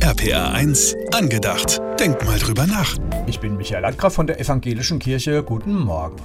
[0.00, 1.80] RPA 1, angedacht.
[1.98, 2.96] Denk mal drüber nach.
[3.26, 5.42] Ich bin Michael Landgraf von der Evangelischen Kirche.
[5.42, 6.16] Guten Morgen.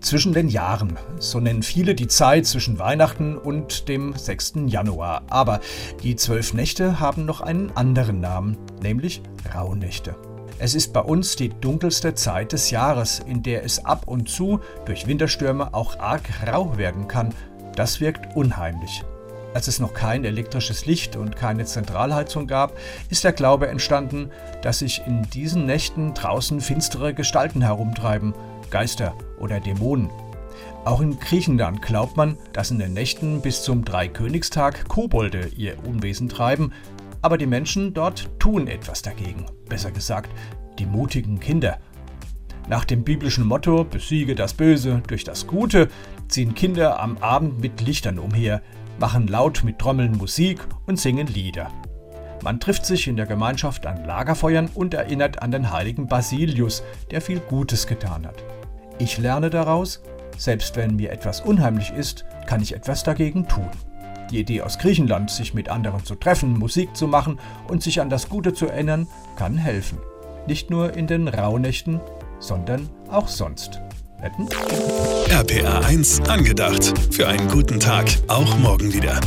[0.00, 4.54] Zwischen den Jahren, so nennen viele die Zeit zwischen Weihnachten und dem 6.
[4.66, 5.22] Januar.
[5.28, 5.60] Aber
[6.02, 9.22] die zwölf Nächte haben noch einen anderen Namen, nämlich
[9.54, 10.14] Rauhnächte.
[10.58, 14.60] Es ist bei uns die dunkelste Zeit des Jahres, in der es ab und zu
[14.86, 17.34] durch Winterstürme auch arg rau werden kann.
[17.74, 19.04] Das wirkt unheimlich.
[19.58, 22.78] Als es noch kein elektrisches Licht und keine Zentralheizung gab,
[23.10, 24.30] ist der Glaube entstanden,
[24.62, 28.34] dass sich in diesen Nächten draußen finstere Gestalten herumtreiben,
[28.70, 30.10] Geister oder Dämonen.
[30.84, 36.28] Auch in Griechenland glaubt man, dass in den Nächten bis zum Dreikönigstag Kobolde ihr Unwesen
[36.28, 36.72] treiben,
[37.20, 39.46] aber die Menschen dort tun etwas dagegen.
[39.68, 40.30] Besser gesagt,
[40.78, 41.78] die mutigen Kinder.
[42.68, 45.88] Nach dem biblischen Motto Besiege das Böse durch das Gute
[46.28, 48.62] ziehen Kinder am Abend mit Lichtern umher,
[48.98, 51.70] machen laut mit Trommeln Musik und singen Lieder.
[52.42, 57.20] Man trifft sich in der Gemeinschaft an Lagerfeuern und erinnert an den heiligen Basilius, der
[57.20, 58.42] viel Gutes getan hat.
[58.98, 60.02] Ich lerne daraus,
[60.36, 63.68] selbst wenn mir etwas unheimlich ist, kann ich etwas dagegen tun.
[64.30, 68.10] Die Idee aus Griechenland, sich mit anderen zu treffen, Musik zu machen und sich an
[68.10, 69.98] das Gute zu erinnern, kann helfen.
[70.46, 72.00] Nicht nur in den Rauhnächten,
[72.38, 73.80] sondern auch sonst.
[74.20, 74.48] Wetten?
[75.30, 76.92] RPA 1 angedacht.
[77.12, 78.06] Für einen guten Tag.
[78.26, 79.20] Auch morgen wieder.